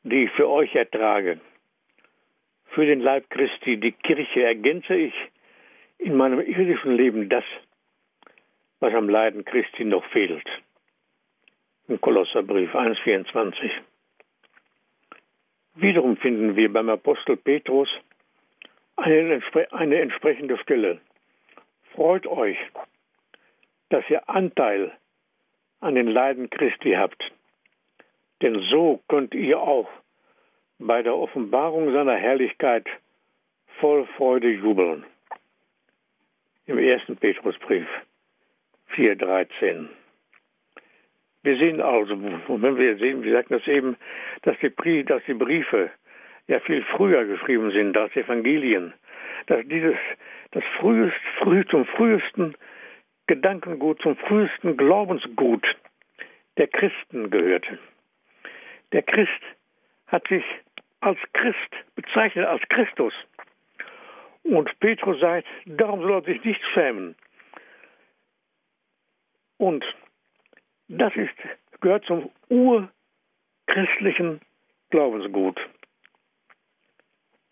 [0.04, 1.38] die ich für euch ertrage.
[2.70, 5.14] Für den Leib Christi, die Kirche, ergänze ich
[5.98, 7.44] in meinem irdischen Leben das,
[8.80, 10.48] was am Leiden Christi noch fehlt.
[11.88, 13.70] Im Kolosserbrief 1,24.
[15.74, 17.88] Wiederum finden wir beim Apostel Petrus
[18.96, 21.00] eine, eine entsprechende Stelle.
[21.94, 22.58] Freut euch,
[23.88, 24.92] dass ihr Anteil
[25.80, 27.22] an den Leiden Christi habt.
[28.40, 29.88] Denn so könnt ihr auch
[30.78, 32.86] bei der Offenbarung seiner Herrlichkeit
[33.80, 35.04] voll Freude jubeln.
[36.66, 37.86] Im ersten Petrusbrief
[38.94, 39.88] 4,13.
[41.42, 43.96] Wir sehen also, wenn wir sehen, wir sagten das eben,
[44.42, 45.90] dass die, dass die Briefe
[46.46, 48.92] ja viel früher geschrieben sind als Evangelien,
[49.46, 49.96] dass dieses
[50.52, 52.54] das frühest, früh, zum frühesten
[53.26, 55.64] Gedankengut, zum frühesten Glaubensgut
[56.58, 57.78] der Christen gehörte.
[58.92, 59.30] Der Christ
[60.06, 60.44] hat sich
[61.00, 63.14] als Christ bezeichnet, als Christus.
[64.44, 67.14] Und Petrus sagt, darum soll er sich nicht schämen.
[69.56, 69.84] Und
[70.88, 71.34] das ist,
[71.80, 74.40] gehört zum urchristlichen
[74.90, 75.60] Glaubensgut.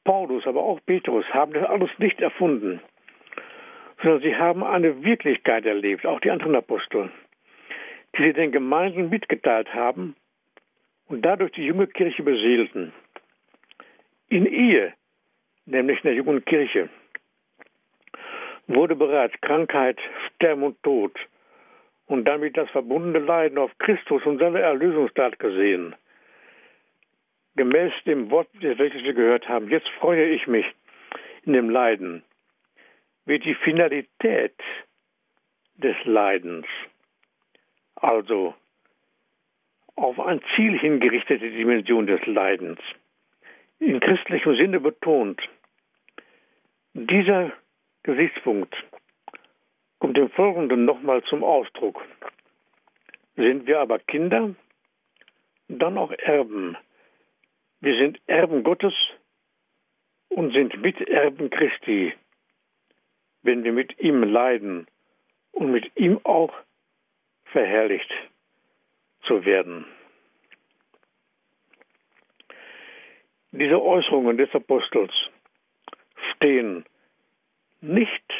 [0.04, 2.80] Paulus, aber auch Petrus haben das alles nicht erfunden,
[4.02, 7.10] sondern sie haben eine Wirklichkeit erlebt, auch die anderen Apostel,
[8.16, 10.16] die sie den Gemeinden mitgeteilt haben
[11.08, 12.92] und dadurch die junge Kirche beseelten.
[14.28, 14.92] In ihr,
[15.66, 16.88] nämlich in der jungen Kirche,
[18.68, 19.98] wurde bereits Krankheit,
[20.34, 21.12] Sterben und Tod
[22.10, 25.94] und damit das verbundene Leiden auf Christus und seine Erlösungstat gesehen.
[27.54, 30.66] Gemäß dem Wort, welches wir gehört haben, jetzt freue ich mich
[31.44, 32.24] in dem Leiden,
[33.26, 34.56] wird die Finalität
[35.76, 36.66] des Leidens,
[37.94, 38.54] also
[39.94, 42.80] auf ein Ziel hingerichtete Dimension des Leidens,
[43.78, 45.40] in christlichem Sinne betont.
[46.94, 47.52] Dieser
[48.02, 48.74] Gesichtspunkt
[50.00, 52.04] kommt im Folgenden nochmal zum Ausdruck.
[53.36, 54.54] Sind wir aber Kinder,
[55.68, 56.76] dann auch Erben.
[57.80, 58.94] Wir sind Erben Gottes
[60.28, 62.12] und sind Miterben Christi,
[63.42, 64.86] wenn wir mit ihm leiden
[65.52, 66.52] und mit ihm auch
[67.44, 68.10] verherrlicht
[69.22, 69.86] zu werden.
[73.52, 75.12] Diese Äußerungen des Apostels
[76.34, 76.84] stehen
[77.80, 78.32] nicht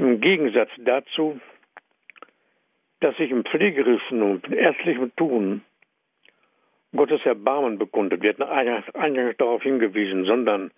[0.00, 1.38] im Gegensatz dazu,
[3.00, 5.62] dass sich im pflegerischen und ärztlichen Tun
[6.96, 10.70] Gottes Erbarmen bekundet wird, eingangs darauf hingewiesen, sondern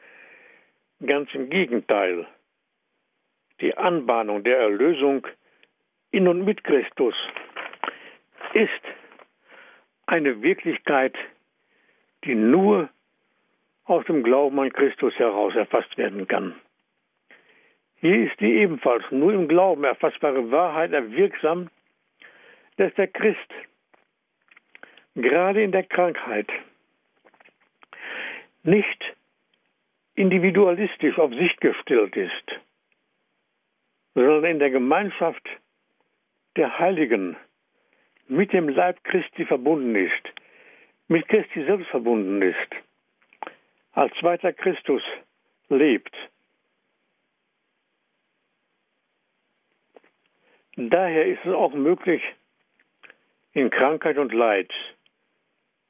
[1.07, 2.27] ganz im Gegenteil.
[3.61, 5.27] Die Anbahnung der Erlösung
[6.11, 7.15] in und mit Christus
[8.55, 8.83] ist
[10.07, 11.15] eine Wirklichkeit,
[12.25, 12.91] die nur
[13.85, 16.57] aus dem Glauben an Christus heraus erfasst werden kann.
[18.03, 21.71] Hier ist die ebenfalls nur im Glauben erfassbare Wahrheit erwirksam,
[22.77, 23.39] dass der Christ
[25.15, 26.49] gerade in der Krankheit
[28.65, 29.17] nicht
[30.17, 32.61] individualistisch auf sich gestellt ist,
[34.15, 35.49] sondern in der Gemeinschaft
[36.57, 37.37] der Heiligen
[38.27, 40.33] mit dem Leib Christi verbunden ist,
[41.07, 42.57] mit Christi selbst verbunden ist,
[43.93, 45.03] als zweiter Christus
[45.69, 46.17] lebt.
[50.77, 52.23] Daher ist es auch möglich,
[53.53, 54.71] in Krankheit und Leid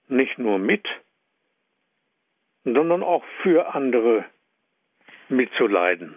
[0.08, 0.86] nicht nur mit,
[2.64, 4.24] sondern auch für andere
[5.28, 6.16] mitzuleiden.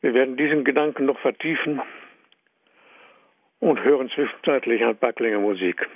[0.00, 1.82] Wir werden diesen Gedanken noch vertiefen
[3.58, 5.86] und hören zwischenzeitlich ein paar Klänge Musik.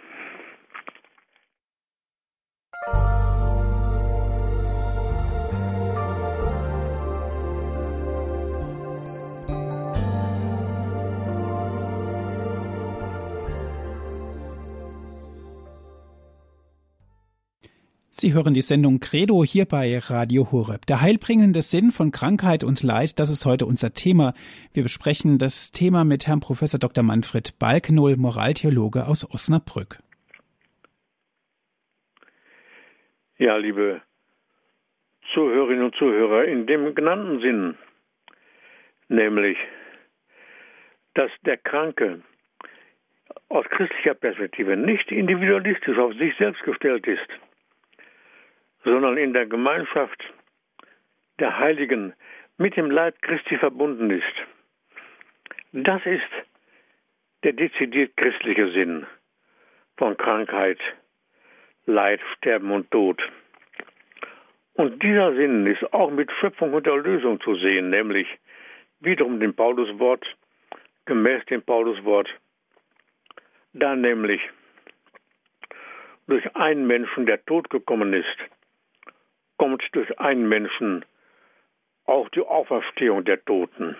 [18.24, 20.86] Sie hören die Sendung Credo hier bei Radio Horeb.
[20.86, 24.32] Der heilbringende Sinn von Krankheit und Leid, das ist heute unser Thema.
[24.72, 27.04] Wir besprechen das Thema mit Herrn Professor Dr.
[27.04, 29.98] Manfred Balkenohl, Moraltheologe aus Osnabrück.
[33.36, 34.00] Ja, liebe
[35.34, 37.74] Zuhörerinnen und Zuhörer, in dem genannten Sinn,
[39.08, 39.58] nämlich,
[41.12, 42.22] dass der Kranke
[43.50, 47.28] aus christlicher Perspektive nicht individualistisch auf sich selbst gestellt ist,
[48.84, 50.22] sondern in der Gemeinschaft
[51.38, 52.14] der Heiligen
[52.58, 54.34] mit dem Leib Christi verbunden ist.
[55.72, 56.22] Das ist
[57.42, 59.06] der dezidiert christliche Sinn
[59.96, 60.78] von Krankheit,
[61.86, 63.20] Leid, Sterben und Tod.
[64.74, 68.26] Und dieser Sinn ist auch mit Schöpfung und Erlösung zu sehen, nämlich
[69.00, 70.24] wiederum dem Pauluswort,
[71.04, 72.28] gemäß dem Pauluswort,
[73.72, 74.40] da nämlich
[76.26, 78.36] durch einen Menschen, der tot gekommen ist,
[79.74, 81.04] kommt durch einen Menschen
[82.04, 83.96] auch die Auferstehung der Toten.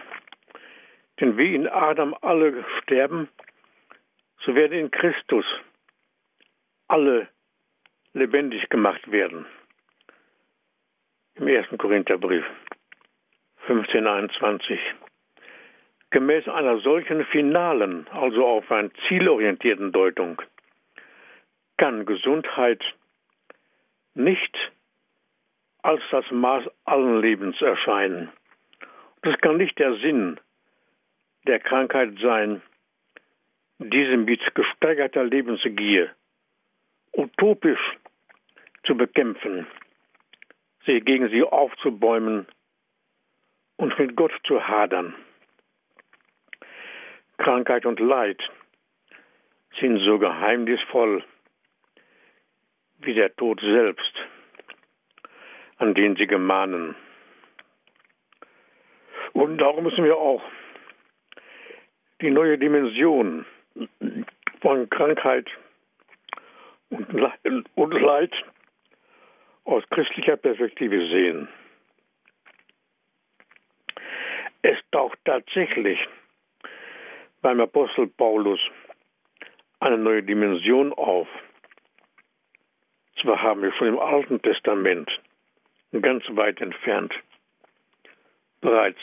[1.19, 3.29] Denn wie in Adam alle sterben,
[4.45, 5.45] so werden in Christus
[6.87, 7.27] alle
[8.13, 9.47] lebendig gemacht werden.
[11.35, 11.67] Im 1.
[11.77, 12.45] Korintherbrief
[13.63, 14.79] 1521.
[16.11, 20.41] Gemäß einer solchen finalen, also auf einen zielorientierten Deutung,
[21.79, 22.81] kann Gesundheit
[24.15, 24.57] nicht
[25.85, 28.33] als das Maß allen Lebens erscheinen.
[29.21, 30.41] Das kann nicht der Sinn
[31.47, 32.63] der Krankheit sein,
[33.79, 36.11] diese mit gesteigerter Lebensgier
[37.13, 37.99] utopisch
[38.85, 39.67] zu bekämpfen,
[40.87, 42.47] sich gegen sie aufzubäumen
[43.77, 45.15] und mit Gott zu hadern.
[47.37, 48.41] Krankheit und Leid
[49.79, 51.23] sind so geheimnisvoll
[53.01, 54.15] wie der Tod selbst,
[55.79, 56.95] an den sie gemahnen.
[59.33, 60.43] Und darum müssen wir auch
[62.21, 63.45] die neue Dimension
[64.61, 65.49] von Krankheit
[66.91, 68.33] und Leid
[69.65, 71.49] aus christlicher Perspektive sehen.
[74.63, 75.99] Es taucht tatsächlich
[77.43, 78.61] beim Apostel Paulus
[79.81, 81.29] eine neue Dimension auf.
[83.21, 85.11] Zwar haben wir schon im Alten Testament,
[86.01, 87.13] ganz weit entfernt,
[88.61, 89.01] bereits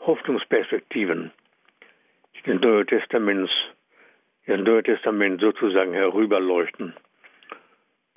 [0.00, 1.32] Hoffnungsperspektiven,
[2.34, 3.52] die des Neuen Testaments
[4.46, 6.94] das Neue Testament sozusagen herüberleuchten.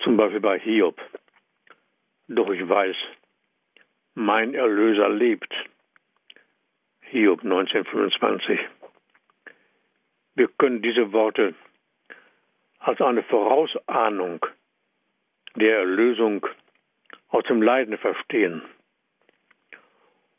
[0.00, 1.00] Zum Beispiel bei Hiob.
[2.28, 2.96] Doch ich weiß,
[4.14, 5.52] mein Erlöser lebt.
[7.00, 8.60] Hiob 1925.
[10.34, 11.54] Wir können diese Worte
[12.80, 14.44] als eine Vorausahnung
[15.56, 16.46] der Erlösung
[17.28, 18.62] aus dem Leiden verstehen.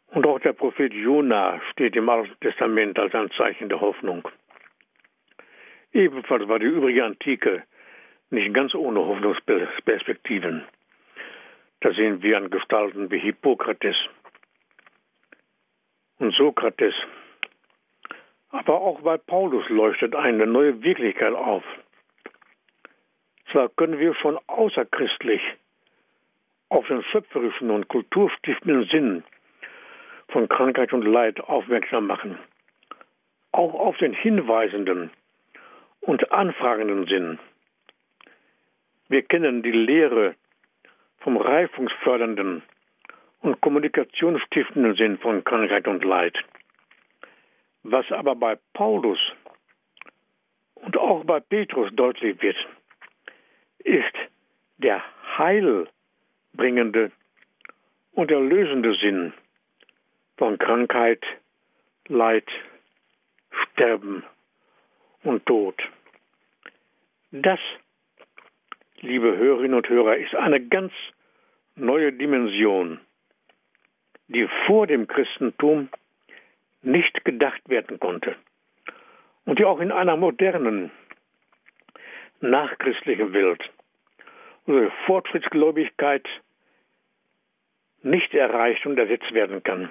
[0.07, 4.27] Und auch der Prophet Jona steht im Alten Testament als ein Zeichen der Hoffnung.
[5.91, 7.63] Ebenfalls war die übrige Antike
[8.31, 10.63] nicht ganz ohne Hoffnungsperspektiven.
[11.81, 13.95] Da sehen wir an Gestalten wie Hippokrates
[16.19, 16.93] und Sokrates.
[18.49, 21.63] Aber auch bei Paulus leuchtet eine neue Wirklichkeit auf.
[23.51, 25.41] Zwar können wir schon außerchristlich
[26.69, 29.23] auf den schöpferischen und kulturstiftenden Sinn
[30.29, 32.37] von Krankheit und Leid aufmerksam machen,
[33.51, 35.09] auch auf den hinweisenden
[36.01, 37.39] und anfragenden Sinn.
[39.07, 40.35] Wir kennen die Lehre
[41.17, 42.61] vom reifungsfördernden
[43.41, 46.37] und kommunikationsstiftenden Sinn von Krankheit und Leid.
[47.83, 49.19] Was aber bei Paulus
[50.75, 52.57] und auch bei Petrus deutlich wird,
[53.79, 54.15] ist
[54.77, 55.01] der
[56.59, 57.11] heilbringende
[58.13, 59.33] und erlösende Sinn
[60.37, 61.23] von Krankheit,
[62.07, 62.47] Leid,
[63.51, 64.23] Sterben
[65.23, 65.75] und Tod.
[67.31, 67.59] Das,
[69.01, 70.91] liebe Hörerinnen und Hörer, ist eine ganz
[71.75, 72.99] neue Dimension,
[74.27, 75.89] die vor dem Christentum
[76.81, 78.35] nicht gedacht werden konnte
[79.45, 80.91] und die auch in einer modernen,
[82.41, 83.69] nachchristlichen Welt
[84.69, 86.27] unsere Fortschrittsgläubigkeit
[88.03, 89.89] nicht erreicht und ersetzt werden kann.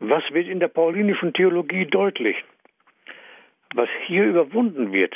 [0.00, 2.36] Was wird in der paulinischen Theologie deutlich?
[3.74, 5.14] Was hier überwunden wird,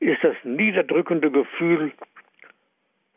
[0.00, 1.92] ist das niederdrückende Gefühl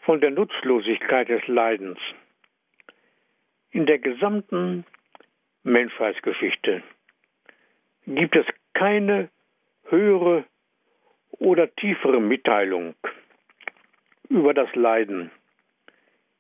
[0.02, 2.00] von der Nutzlosigkeit des Leidens.
[3.72, 4.86] In der gesamten
[5.64, 6.84] Menschheitsgeschichte
[8.06, 9.30] gibt es keine
[9.90, 10.46] höhere
[11.40, 12.96] oder tiefere Mitteilung
[14.30, 15.32] über das Leiden,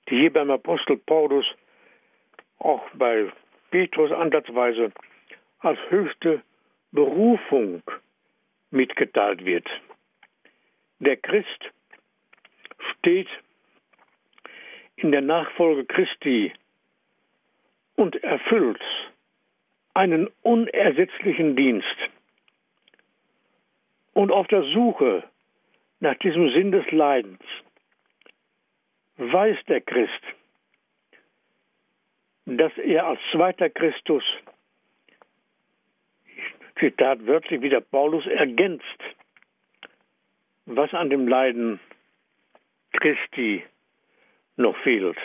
[0.10, 1.46] die hier beim Apostel Paulus,
[2.60, 3.32] auch bei
[3.72, 4.92] Petrus ansatzweise
[5.60, 6.42] als höchste
[6.92, 7.84] Berufung
[8.70, 9.68] mitgeteilt wird.
[11.00, 11.72] Der Christ
[12.98, 13.30] steht
[14.96, 16.54] in der Nachfolge Christi
[17.96, 18.82] und erfüllt
[19.94, 21.96] einen unersetzlichen Dienst.
[24.14, 25.24] Und auf der Suche
[26.00, 27.42] nach diesem Sinn des Leidens
[29.18, 30.24] weiß der Christ,
[32.46, 34.24] dass er als zweiter Christus
[36.80, 38.84] Zitat wörtlich wieder Paulus ergänzt,
[40.66, 41.80] was an dem Leiden
[42.94, 43.64] Christi
[44.58, 45.18] noch fehlt.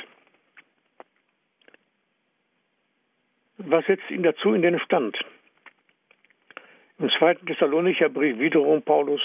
[3.58, 5.16] Was setzt ihn dazu in den Stand?
[6.98, 9.20] Im zweiten Thessalonicher Brief wiederum Paulus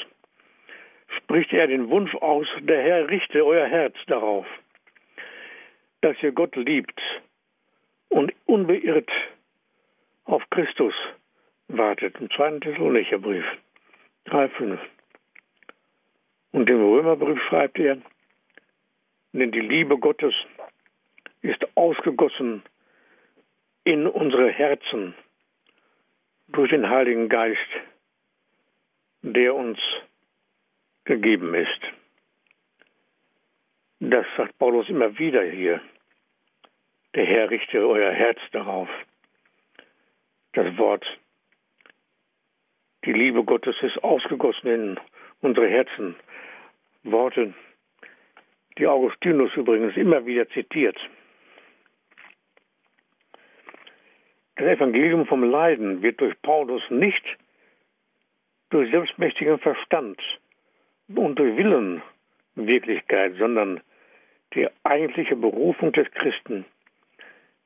[1.17, 4.45] spricht er den Wunsch aus, der Herr richte euer Herz darauf,
[6.01, 6.99] dass ihr Gott liebt
[8.09, 9.09] und unbeirrt
[10.25, 10.93] auf Christus
[11.69, 12.19] wartet.
[12.19, 13.45] Im zweiten Thessalonicher Brief
[14.25, 14.77] 3,5.
[16.51, 17.97] Und im Römerbrief schreibt er,
[19.31, 20.35] denn die Liebe Gottes
[21.41, 22.63] ist ausgegossen
[23.85, 25.15] in unsere Herzen
[26.53, 27.59] durch den Heiligen Geist,
[29.21, 29.79] der uns
[31.05, 31.81] gegeben ist.
[33.99, 35.81] Das sagt Paulus immer wieder hier.
[37.13, 38.89] Der Herr richte euer Herz darauf.
[40.53, 41.05] Das Wort,
[43.05, 44.99] die Liebe Gottes ist ausgegossen in
[45.41, 46.15] unsere Herzen.
[47.03, 47.53] Worte,
[48.77, 50.97] die Augustinus übrigens immer wieder zitiert.
[54.61, 57.25] Das Evangelium vom Leiden wird durch Paulus nicht
[58.69, 60.21] durch selbstmächtigen Verstand
[61.15, 62.03] und durch Willen
[62.53, 63.81] Wirklichkeit, sondern
[64.53, 66.63] die eigentliche Berufung des Christen,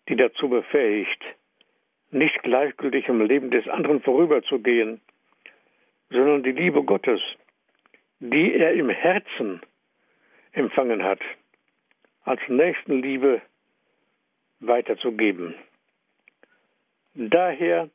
[0.08, 1.22] die dazu befähigt,
[2.12, 5.02] nicht gleichgültig im Leben des anderen vorüberzugehen,
[6.12, 7.20] sondern die Liebe Gottes,
[8.22, 9.60] die er im Herzen
[10.54, 11.20] empfangen hat,
[12.24, 13.42] als Nächstenliebe
[14.62, 15.56] weiterzugeben.
[17.16, 17.90] Daher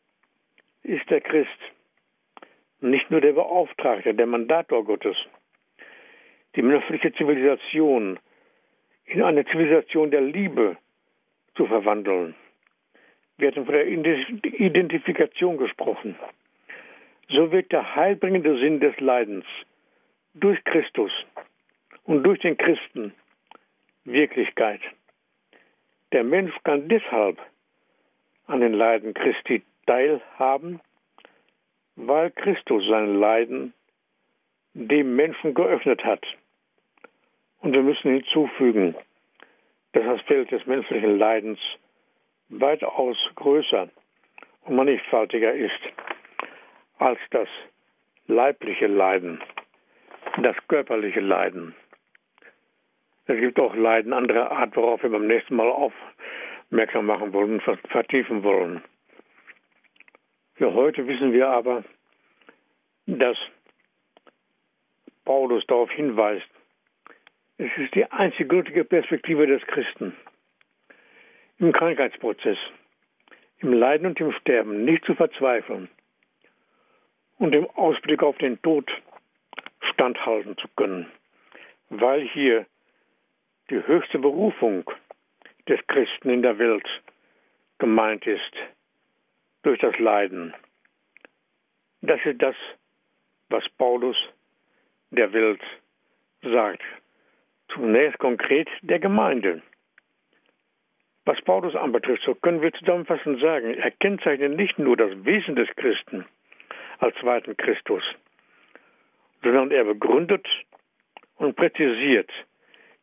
[0.83, 1.59] ist der Christ
[2.81, 5.17] nicht nur der Beauftragte, der Mandator Gottes,
[6.57, 8.19] die menschliche Zivilisation
[9.05, 10.79] in eine Zivilisation der Liebe
[11.55, 12.35] zu verwandeln.
[13.37, 16.17] Wir hatten von der Identifikation gesprochen.
[17.29, 19.45] So wird der heilbringende Sinn des Leidens
[20.33, 21.13] durch Christus
[22.05, 23.13] und durch den Christen
[24.05, 24.81] Wirklichkeit.
[26.13, 27.39] Der Mensch kann deshalb
[28.51, 30.81] an den Leiden Christi teilhaben,
[31.97, 33.73] weil Christus sein Leiden
[34.75, 36.25] dem Menschen geöffnet hat.
[37.61, 38.95] Und wir müssen hinzufügen,
[39.93, 41.59] dass das Feld des menschlichen Leidens
[42.49, 43.89] weitaus größer
[44.63, 45.81] und mannigfaltiger ist
[46.99, 47.49] als das
[48.27, 49.41] leibliche Leiden,
[50.43, 51.75] das körperliche Leiden.
[53.27, 55.71] Es gibt auch Leiden anderer Art, worauf wir beim nächsten Mal
[56.71, 58.83] aufmerksam machen wollen vertiefen wollen.
[60.55, 61.85] Für heute wissen wir aber,
[63.07, 63.37] dass
[65.25, 66.47] Paulus darauf hinweist,
[67.59, 70.15] es ist die einzig gültige Perspektive des Christen,
[71.59, 72.59] im Krankheitsprozess,
[73.59, 75.89] im Leiden und im Sterben nicht zu verzweifeln
[77.39, 78.89] und im Ausblick auf den Tod
[79.93, 81.11] standhalten zu können,
[81.89, 82.65] weil hier
[83.71, 84.89] die höchste Berufung
[85.69, 86.87] des Christen in der Welt
[87.79, 88.53] gemeint ist
[89.63, 90.55] durch das Leiden.
[92.03, 92.57] Das ist das,
[93.49, 94.17] was Paulus
[95.11, 95.61] der Welt
[96.43, 96.83] sagt.
[97.73, 99.63] Zunächst konkret der Gemeinde.
[101.25, 105.69] Was Paulus anbetrifft, so können wir zusammenfassend sagen, er kennzeichnet nicht nur das Wesen des
[105.77, 106.25] Christen
[106.99, 108.03] als zweiten Christus,
[109.43, 110.47] sondern er begründet
[111.37, 112.31] und präzisiert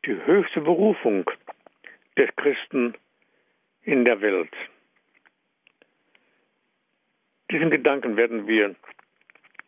[0.06, 1.30] die höchste Berufung
[2.18, 2.96] des Christen
[3.84, 4.54] in der Welt.
[7.52, 8.76] Diesen Gedanken werden wir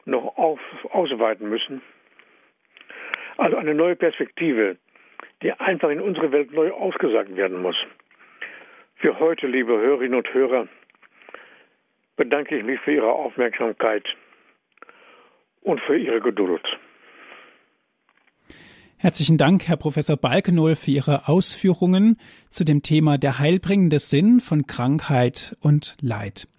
[0.06, 0.60] noch auf,
[0.92, 1.82] ausweiten müssen.
[3.38, 4.78] Also eine neue Perspektive,
[5.42, 7.78] die einfach in unsere Welt neu ausgesagt werden muss.
[8.96, 10.68] Für heute, liebe Hörerinnen und Hörer,
[12.18, 14.04] bedanke ich mich für Ihre Aufmerksamkeit
[15.62, 16.68] und für Ihre Geduld.
[19.02, 22.18] Herzlichen Dank, Herr Professor Balkenohl, für Ihre Ausführungen
[22.50, 26.50] zu dem Thema der heilbringende Sinn von Krankheit und Leid.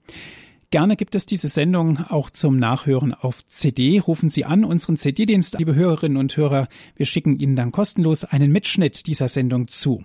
[0.70, 3.98] Gerne gibt es diese Sendung auch zum Nachhören auf CD.
[3.98, 6.68] Rufen Sie an unseren CD-Dienst, liebe Hörerinnen und Hörer.
[6.96, 10.02] Wir schicken Ihnen dann kostenlos einen Mitschnitt dieser Sendung zu.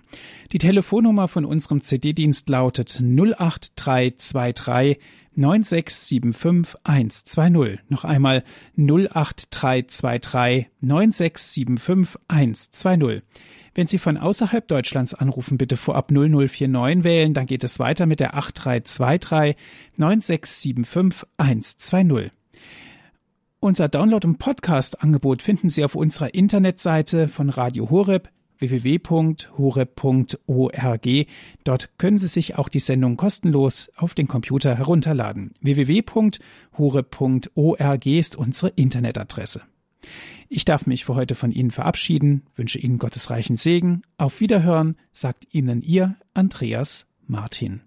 [0.52, 4.98] Die Telefonnummer von unserem CD-Dienst lautet 08323
[5.36, 7.78] 9675120.
[7.88, 8.44] Noch einmal
[8.76, 13.22] 08323 9675120.
[13.74, 18.20] Wenn Sie von außerhalb Deutschlands anrufen, bitte vorab 0049 wählen, dann geht es weiter mit
[18.20, 19.54] der 8323
[19.96, 22.30] 9675 120.
[23.60, 31.26] Unser Download- und Podcast-Angebot finden Sie auf unserer Internetseite von Radio Horeb www.horeb.org.
[31.64, 35.54] Dort können Sie sich auch die Sendung kostenlos auf den Computer herunterladen.
[35.60, 39.62] www.horeb.org ist unsere Internetadresse.
[40.48, 44.02] Ich darf mich für heute von Ihnen verabschieden, wünsche Ihnen Gottes reichen Segen.
[44.16, 47.82] Auf Wiederhören sagt Ihnen Ihr Andreas Martin.